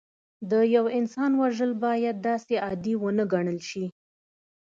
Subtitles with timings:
[0.51, 3.85] د یو انسان وژل باید داسې عادي ونه ګڼل شي